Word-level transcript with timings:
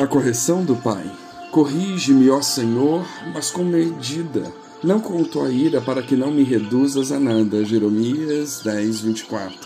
A 0.00 0.06
correção 0.06 0.64
do 0.64 0.74
Pai. 0.74 1.04
Corrige-me, 1.50 2.30
ó 2.30 2.40
Senhor, 2.40 3.06
mas 3.34 3.50
com 3.50 3.62
medida, 3.62 4.50
não 4.82 4.98
com 4.98 5.22
tua 5.22 5.50
ira, 5.50 5.78
para 5.78 6.02
que 6.02 6.16
não 6.16 6.30
me 6.30 6.42
reduzas 6.42 7.12
a 7.12 7.20
nada. 7.20 7.62
Jeremias 7.66 8.62
10, 8.64 9.00
24. 9.02 9.58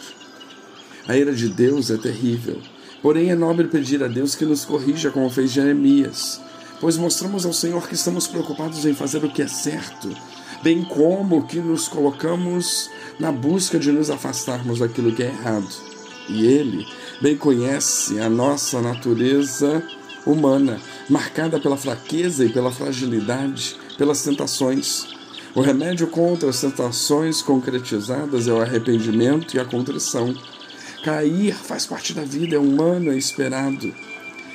A 1.07 1.17
ira 1.17 1.33
de 1.33 1.49
Deus 1.49 1.89
é 1.89 1.97
terrível, 1.97 2.61
porém 3.01 3.31
é 3.31 3.37
nobre 3.37 3.69
pedir 3.69 4.03
a 4.03 4.09
Deus 4.09 4.35
que 4.35 4.45
nos 4.45 4.65
corrija, 4.65 5.13
como 5.13 5.31
fez 5.31 5.53
Jeremias, 5.53 6.41
pois 6.81 6.97
mostramos 6.97 7.47
ao 7.47 7.53
Senhor 7.53 7.87
que 7.87 7.95
estamos 7.95 8.27
preocupados 8.27 8.85
em 8.85 8.93
fazer 8.93 9.25
o 9.25 9.31
que 9.31 9.41
é 9.41 9.47
certo, 9.47 10.11
bem 10.65 10.83
como 10.83 11.47
que 11.47 11.61
nos 11.61 11.87
colocamos 11.87 12.91
na 13.21 13.31
busca 13.31 13.79
de 13.79 13.93
nos 13.93 14.11
afastarmos 14.11 14.81
daquilo 14.81 15.15
que 15.15 15.23
é 15.23 15.27
errado. 15.27 15.71
E 16.29 16.45
Ele 16.45 16.85
bem 17.23 17.37
conhece 17.37 18.19
a 18.19 18.29
nossa 18.29 18.83
natureza 18.83 19.81
humana, 20.27 20.81
marcada 21.09 21.61
pela 21.61 21.77
fraqueza 21.77 22.45
e 22.45 22.49
pela 22.49 22.73
fragilidade, 22.73 23.77
pelas 23.97 24.23
tentações. 24.23 25.07
O 25.55 25.61
remédio 25.61 26.07
contra 26.07 26.51
as 26.51 26.61
tentações 26.61 27.41
concretizadas 27.41 28.49
é 28.49 28.53
o 28.53 28.61
arrependimento 28.61 29.55
e 29.55 29.61
a 29.61 29.65
contrição. 29.65 30.35
Cair 31.05 31.55
faz 31.55 31.87
parte 31.87 32.13
da 32.13 32.25
vida, 32.25 32.57
é 32.57 32.59
humano, 32.59 33.13
é 33.13 33.17
esperado. 33.17 33.95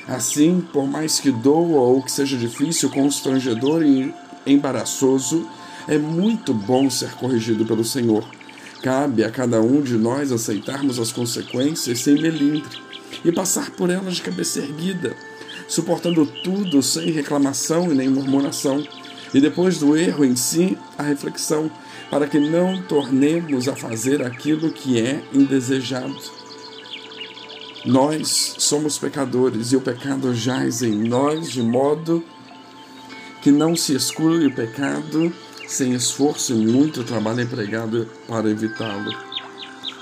Assim, 0.06 0.60
por 0.72 0.86
mais 0.86 1.20
que 1.20 1.30
doa 1.30 1.80
ou 1.80 2.02
que 2.02 2.10
seja 2.10 2.36
difícil, 2.36 2.90
constrangedor 2.90 3.82
e 3.82 4.12
embaraçoso, 4.46 5.48
é 5.86 5.96
muito 5.96 6.52
bom 6.52 6.90
ser 6.90 7.12
corrigido 7.12 7.64
pelo 7.64 7.84
Senhor. 7.84 8.24
Cabe 8.82 9.22
a 9.24 9.30
cada 9.30 9.60
um 9.60 9.80
de 9.80 9.96
nós 9.96 10.32
aceitarmos 10.32 10.98
as 10.98 11.12
consequências 11.12 12.00
sem 12.00 12.14
melindre 12.14 12.78
e 13.24 13.30
passar 13.30 13.70
por 13.70 13.90
elas 13.90 14.16
de 14.16 14.22
cabeça 14.22 14.58
erguida 14.58 15.14
suportando 15.70 16.26
tudo 16.26 16.82
sem 16.82 17.12
reclamação 17.12 17.92
e 17.92 17.94
nem 17.94 18.08
murmuração. 18.08 18.84
E 19.32 19.40
depois 19.40 19.78
do 19.78 19.96
erro 19.96 20.24
em 20.24 20.34
si, 20.34 20.76
a 20.98 21.04
reflexão, 21.04 21.70
para 22.10 22.26
que 22.26 22.40
não 22.40 22.82
tornemos 22.82 23.68
a 23.68 23.76
fazer 23.76 24.20
aquilo 24.20 24.72
que 24.72 25.00
é 25.00 25.22
indesejado. 25.32 26.18
Nós 27.86 28.56
somos 28.58 28.98
pecadores 28.98 29.70
e 29.70 29.76
o 29.76 29.80
pecado 29.80 30.34
jaz 30.34 30.82
em 30.82 31.08
nós 31.08 31.52
de 31.52 31.62
modo 31.62 32.22
que 33.40 33.52
não 33.52 33.76
se 33.76 33.94
exclui 33.94 34.48
o 34.48 34.54
pecado 34.54 35.32
sem 35.68 35.94
esforço 35.94 36.52
e 36.52 36.56
muito 36.56 37.04
trabalho 37.04 37.42
empregado 37.42 38.08
para 38.26 38.50
evitá-lo. 38.50 39.14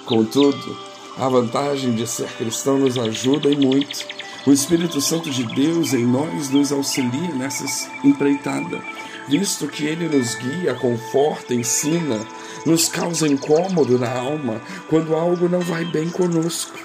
Contudo, 0.06 0.76
a 1.18 1.28
vantagem 1.28 1.94
de 1.94 2.06
ser 2.06 2.28
cristão 2.32 2.78
nos 2.78 2.96
ajuda 2.96 3.50
e 3.50 3.56
muito 3.56 4.17
o 4.48 4.52
Espírito 4.52 4.98
Santo 4.98 5.30
de 5.30 5.44
Deus 5.44 5.92
em 5.92 6.06
nós 6.06 6.48
nos 6.48 6.72
auxilia 6.72 7.34
nessa 7.34 7.66
empreitada, 8.02 8.80
visto 9.28 9.68
que 9.68 9.84
ele 9.84 10.08
nos 10.08 10.36
guia, 10.36 10.72
conforta, 10.72 11.52
ensina, 11.52 12.18
nos 12.64 12.88
causa 12.88 13.28
incômodo 13.28 13.98
na 13.98 14.10
alma 14.10 14.58
quando 14.88 15.14
algo 15.14 15.50
não 15.50 15.60
vai 15.60 15.84
bem 15.84 16.08
conosco. 16.08 16.78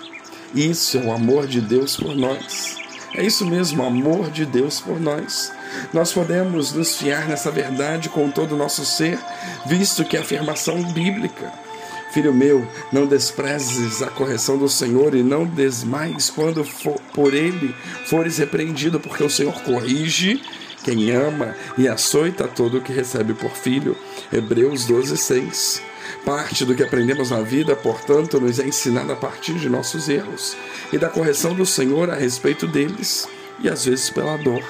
Isso 0.54 0.98
é 0.98 1.06
o 1.06 1.14
amor 1.14 1.48
de 1.48 1.62
Deus 1.62 1.96
por 1.96 2.14
nós. 2.14 2.76
É 3.16 3.24
isso 3.24 3.46
mesmo, 3.46 3.82
amor 3.82 4.30
de 4.30 4.46
Deus 4.46 4.82
por 4.82 5.00
nós. 5.00 5.50
Nós 5.94 6.12
podemos 6.12 6.74
nos 6.74 6.98
fiar 6.98 7.30
nessa 7.30 7.50
verdade 7.50 8.10
com 8.10 8.30
todo 8.30 8.56
o 8.56 8.58
nosso 8.58 8.86
ser, 8.86 9.18
visto 9.66 10.04
que 10.04 10.18
é 10.18 10.20
afirmação 10.20 10.84
bíblica. 10.92 11.54
Filho 12.14 12.32
meu, 12.32 12.68
não 12.92 13.08
desprezes 13.08 14.04
a 14.04 14.08
correção 14.08 14.56
do 14.56 14.70
Senhor 14.70 15.16
e 15.16 15.24
não 15.24 15.48
desmais 15.48 16.30
quando 16.30 16.64
for, 16.64 17.02
por 17.12 17.34
ele 17.34 17.74
fores 18.06 18.38
repreendido, 18.38 19.00
porque 19.00 19.24
o 19.24 19.30
Senhor 19.32 19.54
corrige 19.64 20.40
quem 20.84 21.10
ama 21.10 21.56
e 21.76 21.88
açoita 21.88 22.48
todo 22.48 22.78
o 22.78 22.82
que 22.82 22.94
recebe 22.94 23.34
por 23.34 23.50
filho. 23.50 23.98
Hebreus 24.32 24.86
12, 24.86 25.18
6. 25.18 25.82
Parte 26.24 26.64
do 26.64 26.76
que 26.76 26.84
aprendemos 26.84 27.32
na 27.32 27.42
vida, 27.42 27.76
portanto, 27.76 28.40
nos 28.40 28.60
é 28.60 28.68
ensinada 28.68 29.14
a 29.14 29.16
partir 29.16 29.56
de 29.56 29.68
nossos 29.68 30.08
erros 30.08 30.56
e 30.92 31.00
da 31.00 31.10
correção 31.10 31.56
do 31.56 31.66
Senhor 31.66 32.12
a 32.12 32.16
respeito 32.16 32.68
deles, 32.68 33.28
e 33.60 33.68
às 33.68 33.86
vezes 33.86 34.12
pela 34.12 34.38
dor. 34.38 34.64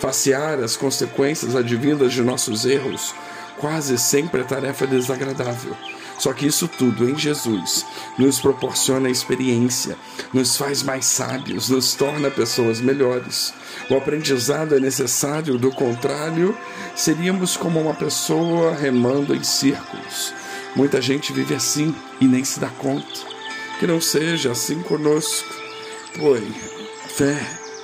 Facear 0.00 0.58
as 0.58 0.74
consequências 0.74 1.54
advindas 1.54 2.12
de 2.12 2.22
nossos 2.22 2.64
erros 2.64 3.14
quase 3.62 3.96
sempre 3.96 4.42
é 4.42 4.44
tarefa 4.44 4.86
desagradável 4.86 5.74
só 6.22 6.32
que 6.32 6.46
isso 6.46 6.68
tudo 6.68 7.10
em 7.10 7.18
Jesus 7.18 7.84
nos 8.16 8.38
proporciona 8.38 9.10
experiência, 9.10 9.96
nos 10.32 10.56
faz 10.56 10.80
mais 10.80 11.04
sábios, 11.04 11.68
nos 11.68 11.94
torna 11.94 12.30
pessoas 12.30 12.80
melhores. 12.80 13.52
O 13.90 13.96
aprendizado 13.96 14.76
é 14.76 14.78
necessário, 14.78 15.58
do 15.58 15.72
contrário, 15.72 16.56
seríamos 16.94 17.56
como 17.56 17.80
uma 17.80 17.94
pessoa 17.94 18.72
remando 18.72 19.34
em 19.34 19.42
círculos. 19.42 20.32
Muita 20.76 21.02
gente 21.02 21.32
vive 21.32 21.56
assim 21.56 21.92
e 22.20 22.24
nem 22.24 22.44
se 22.44 22.60
dá 22.60 22.68
conta. 22.68 23.32
Que 23.80 23.86
não 23.88 24.00
seja 24.00 24.52
assim 24.52 24.80
conosco. 24.80 25.52
Pois 26.16 26.44
fé 27.16 27.36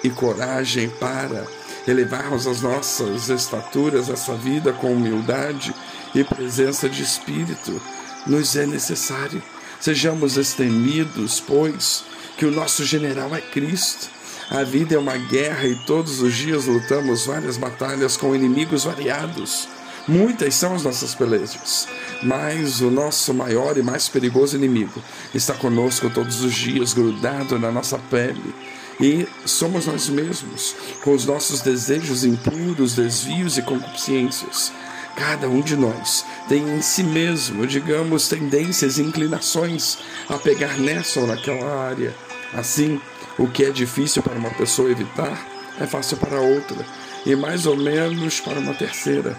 e 0.05 0.11
coragem 0.11 0.89
para 0.89 1.45
elevarmos 1.91 2.47
as 2.47 2.61
nossas 2.61 3.29
estaturas, 3.29 4.09
essa 4.09 4.35
vida 4.35 4.73
com 4.73 4.93
humildade 4.93 5.75
e 6.15 6.23
presença 6.23 6.89
de 6.89 7.03
espírito 7.03 7.81
nos 8.27 8.57
é 8.57 8.67
necessário. 8.67 9.43
Sejamos 9.81 10.35
destemidos, 10.35 11.41
pois 11.41 12.05
que 12.37 12.45
o 12.45 12.51
nosso 12.51 12.85
general 12.85 13.35
é 13.35 13.41
Cristo. 13.41 14.11
A 14.51 14.63
vida 14.65 14.95
é 14.95 14.99
uma 14.99 15.17
guerra 15.17 15.67
e 15.67 15.77
todos 15.87 16.21
os 16.21 16.35
dias 16.35 16.67
lutamos 16.67 17.27
várias 17.27 17.57
batalhas 17.57 18.17
com 18.17 18.35
inimigos 18.35 18.85
variados. 18.85 19.69
Muitas 20.07 20.55
são 20.55 20.75
as 20.75 20.83
nossas 20.83 21.15
pelejas, 21.15 21.87
mas 22.23 22.81
o 22.81 22.91
nosso 22.91 23.35
maior 23.35 23.77
e 23.77 23.83
mais 23.83 24.09
perigoso 24.09 24.57
inimigo 24.57 25.03
está 25.35 25.53
conosco 25.53 26.09
todos 26.09 26.43
os 26.43 26.55
dias, 26.55 26.95
grudado 26.95 27.59
na 27.59 27.71
nossa 27.71 27.99
pele. 27.99 28.55
E 29.01 29.29
somos 29.45 29.87
nós 29.87 30.09
mesmos, 30.09 30.75
com 31.03 31.13
os 31.13 31.25
nossos 31.25 31.61
desejos 31.61 32.25
impuros, 32.25 32.95
desvios 32.95 33.57
e 33.57 33.63
concupiscências. 33.63 34.73
Cada 35.15 35.49
um 35.49 35.61
de 35.61 35.77
nós 35.77 36.25
tem 36.49 36.63
em 36.69 36.83
si 36.83 37.03
mesmo, 37.03 37.67
digamos, 37.67 38.29
tendências 38.29 38.99
e 38.99 39.03
inclinações 39.03 39.99
a 40.29 40.37
pegar 40.37 40.79
nessa 40.79 41.21
ou 41.21 41.27
naquela 41.27 41.89
área. 41.89 42.15
Assim, 42.53 43.01
o 43.39 43.47
que 43.47 43.65
é 43.65 43.71
difícil 43.71 44.23
para 44.23 44.39
uma 44.39 44.51
pessoa 44.51 44.91
evitar 44.91 45.47
é 45.81 45.87
fácil 45.87 46.17
para 46.17 46.41
outra, 46.41 46.85
e 47.25 47.37
mais 47.37 47.67
ou 47.67 47.77
menos 47.77 48.41
para 48.41 48.59
uma 48.59 48.75
terceira. 48.75 49.37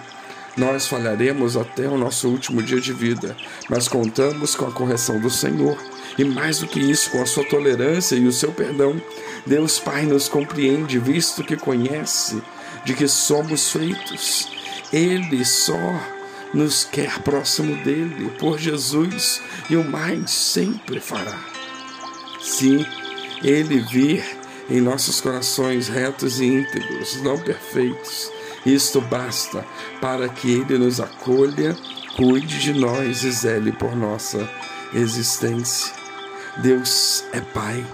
Nós 0.59 0.87
falharemos 0.87 1.57
até 1.57 1.87
o 1.87 1.97
nosso 1.97 2.29
último 2.29 2.61
dia 2.61 2.79
de 2.79 2.93
vida, 2.93 3.35
mas 3.67 3.87
contamos 3.87 4.55
com 4.55 4.65
a 4.65 4.71
correção 4.71 5.19
do 5.19 5.29
Senhor. 5.29 5.77
E 6.17 6.23
mais 6.23 6.59
do 6.59 6.67
que 6.67 6.79
isso, 6.79 7.09
com 7.09 7.21
a 7.21 7.25
sua 7.25 7.45
tolerância 7.45 8.15
e 8.15 8.27
o 8.27 8.31
seu 8.31 8.51
perdão, 8.51 9.01
Deus 9.47 9.79
Pai 9.79 10.05
nos 10.05 10.27
compreende, 10.27 10.99
visto 10.99 11.43
que 11.43 11.55
conhece 11.55 12.41
de 12.85 12.93
que 12.93 13.07
somos 13.07 13.71
feitos 13.71 14.59
ele 14.91 15.45
só 15.45 15.77
nos 16.53 16.83
quer 16.83 17.19
próximo 17.19 17.75
dele, 17.83 18.31
por 18.39 18.57
Jesus, 18.57 19.41
e 19.69 19.75
o 19.75 19.83
mais 19.83 20.31
sempre 20.31 20.99
fará. 20.99 21.39
Se 22.41 22.85
ele 23.43 23.79
vir 23.79 24.23
em 24.69 24.81
nossos 24.81 25.21
corações 25.21 25.87
retos 25.87 26.39
e 26.39 26.45
íntegros, 26.45 27.21
não 27.21 27.37
perfeitos, 27.37 28.31
isto 28.65 29.01
basta 29.01 29.65
para 30.01 30.27
que 30.29 30.51
ele 30.51 30.77
nos 30.77 30.99
acolha, 30.99 31.75
cuide 32.15 32.59
de 32.59 32.73
nós 32.73 33.23
e 33.23 33.31
zele 33.31 33.71
por 33.71 33.95
nossa 33.95 34.49
existência. 34.93 35.93
Deus 36.57 37.23
é 37.31 37.39
Pai 37.41 37.85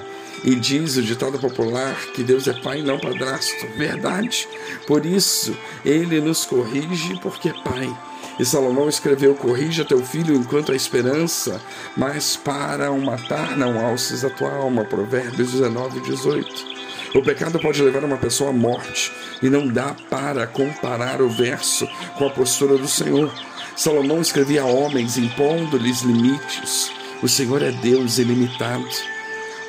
e 0.46 0.56
diz 0.56 0.96
o 0.96 1.02
ditado 1.02 1.40
popular 1.40 1.96
que 2.14 2.24
Deus 2.24 2.48
é 2.48 2.54
pai 2.54 2.84
não 2.84 3.00
padrasto. 3.00 3.66
Verdade. 3.76 4.48
Por 4.86 5.04
isso, 5.04 5.58
ele 5.84 6.22
nos 6.22 6.46
corrige 6.46 7.20
porque 7.20 7.50
é 7.50 7.54
pai. 7.54 7.92
E 8.40 8.46
Salomão 8.46 8.88
escreveu: 8.88 9.34
Corrija 9.34 9.84
teu 9.84 10.04
filho 10.06 10.36
enquanto 10.36 10.72
há 10.72 10.76
esperança, 10.76 11.60
mas 11.98 12.36
para 12.36 12.92
o 12.92 13.04
matar 13.04 13.58
não 13.58 13.84
alces 13.84 14.24
a 14.24 14.30
tua 14.30 14.52
alma. 14.52 14.86
Provérbios 14.86 15.52
19, 15.52 16.02
18. 16.02 16.75
O 17.16 17.22
pecado 17.22 17.58
pode 17.60 17.82
levar 17.82 18.04
uma 18.04 18.18
pessoa 18.18 18.50
à 18.50 18.54
morte, 18.54 19.10
e 19.42 19.50
não 19.50 19.66
dá 19.66 19.96
para 20.10 20.46
comparar 20.46 21.22
o 21.22 21.30
verso 21.30 21.88
com 22.18 22.28
a 22.28 22.30
postura 22.30 22.78
do 22.78 22.90
Senhor. 22.90 23.34
Salomão 23.74 24.20
escrevia 24.20 24.64
a 24.64 24.66
homens, 24.66 25.18
impondo-lhes 25.18 26.02
limites. 26.02 26.92
O 27.24 27.30
Senhor 27.30 27.64
é 27.64 27.72
Deus 27.72 28.18
ilimitado. 28.18 28.86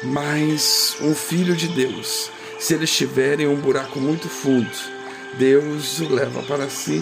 Mas 0.02 0.96
um 1.00 1.14
filho 1.14 1.54
de 1.54 1.68
Deus, 1.68 2.32
se 2.58 2.74
ele 2.74 2.82
estiver 2.82 3.38
em 3.38 3.46
um 3.46 3.54
buraco 3.54 4.00
muito 4.00 4.28
fundo, 4.28 4.68
Deus 5.38 6.00
o 6.00 6.12
leva 6.12 6.42
para 6.42 6.68
si, 6.68 7.00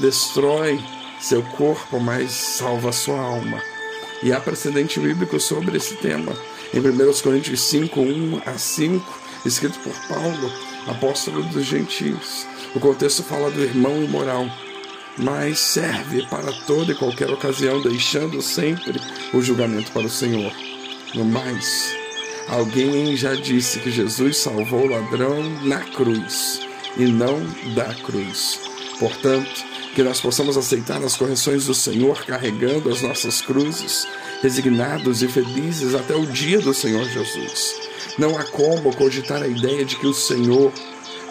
destrói 0.00 0.82
seu 1.20 1.42
corpo, 1.56 2.00
mas 2.00 2.32
salva 2.32 2.90
sua 2.90 3.20
alma. 3.20 3.62
E 4.24 4.32
há 4.32 4.40
precedente 4.40 4.98
bíblico 4.98 5.38
sobre 5.38 5.76
esse 5.76 5.94
tema. 5.98 6.32
Em 6.72 6.80
1 6.80 7.22
Coríntios 7.22 7.60
5, 7.62 8.00
1 8.00 8.42
a 8.44 8.58
5, 8.58 9.23
escrito 9.44 9.78
por 9.80 9.94
Paulo, 10.08 10.52
apóstolo 10.86 11.42
dos 11.44 11.64
gentios. 11.64 12.46
O 12.74 12.80
contexto 12.80 13.22
fala 13.22 13.50
do 13.50 13.62
irmão 13.62 14.02
imoral, 14.02 14.46
mas 15.18 15.58
serve 15.58 16.26
para 16.26 16.52
toda 16.66 16.92
e 16.92 16.94
qualquer 16.94 17.30
ocasião, 17.30 17.80
deixando 17.80 18.42
sempre 18.42 19.00
o 19.32 19.40
julgamento 19.40 19.92
para 19.92 20.06
o 20.06 20.10
Senhor. 20.10 20.52
No 21.14 21.24
mais, 21.24 21.94
alguém 22.48 23.16
já 23.16 23.34
disse 23.34 23.78
que 23.78 23.90
Jesus 23.90 24.38
salvou 24.38 24.86
o 24.86 24.90
ladrão 24.90 25.42
na 25.62 25.80
cruz 25.80 26.60
e 26.96 27.04
não 27.04 27.40
da 27.74 27.94
cruz. 27.94 28.58
Portanto, 28.98 29.64
que 29.94 30.02
nós 30.02 30.20
possamos 30.20 30.56
aceitar 30.56 31.02
as 31.04 31.16
correções 31.16 31.66
do 31.66 31.74
Senhor 31.74 32.24
carregando 32.24 32.90
as 32.90 33.00
nossas 33.00 33.40
cruzes, 33.40 34.06
resignados 34.42 35.22
e 35.22 35.28
felizes 35.28 35.94
até 35.94 36.16
o 36.16 36.26
dia 36.26 36.60
do 36.60 36.74
Senhor 36.74 37.04
Jesus. 37.04 37.83
Não 38.18 38.38
há 38.38 38.44
como 38.44 38.94
cogitar 38.94 39.42
a 39.42 39.48
ideia 39.48 39.84
de 39.84 39.96
que 39.96 40.06
o 40.06 40.14
Senhor, 40.14 40.72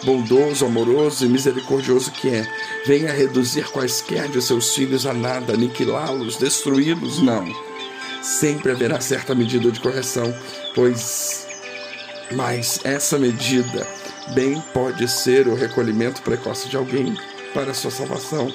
bondoso, 0.04 0.66
amoroso 0.66 1.24
e 1.24 1.28
misericordioso 1.28 2.10
que 2.10 2.28
é, 2.28 2.46
venha 2.86 3.12
reduzir 3.12 3.68
quaisquer 3.70 4.28
de 4.28 4.40
seus 4.42 4.74
filhos 4.74 5.06
a 5.06 5.14
nada, 5.14 5.54
aniquilá-los, 5.54 6.36
destruí-los, 6.36 7.22
não. 7.22 7.44
Sempre 8.22 8.72
haverá 8.72 9.00
certa 9.00 9.34
medida 9.34 9.70
de 9.70 9.80
correção, 9.80 10.34
pois 10.74 11.44
mas 12.32 12.80
essa 12.84 13.18
medida 13.18 13.86
bem 14.34 14.60
pode 14.72 15.06
ser 15.08 15.46
o 15.46 15.54
recolhimento 15.54 16.22
precoce 16.22 16.68
de 16.68 16.76
alguém 16.76 17.16
para 17.52 17.70
a 17.70 17.74
sua 17.74 17.90
salvação. 17.90 18.50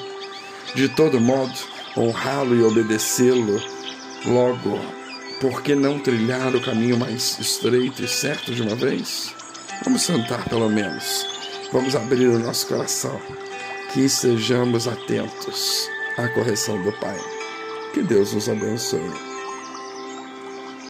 De 0.76 0.90
todo 0.90 1.20
modo, 1.20 1.54
honrá-lo 1.96 2.56
e 2.56 2.64
obedecê-lo 2.64 3.62
logo, 4.26 4.80
por 5.40 5.62
que 5.62 5.74
não 5.74 6.00
trilhar 6.00 6.54
o 6.56 6.62
caminho 6.62 6.98
mais 6.98 7.40
estreito 7.40 8.04
e 8.04 8.08
certo 8.08 8.54
de 8.54 8.62
uma 8.62 8.76
vez? 8.76 9.34
Vamos 9.84 10.02
sentar 10.02 10.48
pelo 10.50 10.70
menos. 10.70 11.26
Vamos 11.72 11.96
abrir 11.96 12.28
o 12.28 12.40
nosso 12.40 12.68
coração. 12.68 13.20
Que 13.94 14.10
sejamos 14.10 14.88
atentos 14.88 15.90
à 16.18 16.28
correção 16.30 16.82
do 16.84 16.92
Pai. 16.94 17.18
Que 17.94 18.04
Deus 18.04 18.34
nos 18.34 18.50
abençoe. 18.50 19.29